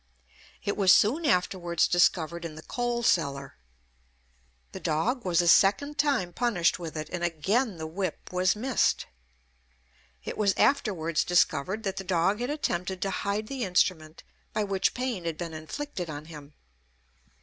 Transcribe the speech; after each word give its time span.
It 0.63 0.75
was 0.75 0.91
soon 0.91 1.27
afterwards 1.27 1.87
discovered 1.87 2.43
in 2.43 2.55
the 2.55 2.63
coal 2.63 3.03
cellar. 3.03 3.57
The 4.71 4.79
dog 4.79 5.23
was 5.23 5.41
a 5.43 5.47
second 5.47 5.99
time 5.99 6.33
punished 6.33 6.79
with 6.79 6.97
it, 6.97 7.07
and 7.11 7.23
again 7.23 7.77
the 7.77 7.85
whip 7.85 8.33
was 8.33 8.55
missed. 8.55 9.05
It 10.23 10.39
was 10.39 10.55
afterwards 10.57 11.23
discovered 11.23 11.83
that 11.83 11.97
the 11.97 12.03
dog 12.03 12.39
had 12.39 12.49
attempted 12.49 12.99
to 13.03 13.11
hide 13.11 13.45
the 13.45 13.63
instrument 13.63 14.23
by 14.53 14.63
which 14.63 14.95
pain 14.95 15.23
had 15.25 15.37
been 15.37 15.53
inflicted 15.53 16.09
on 16.09 16.25
him. 16.25 16.55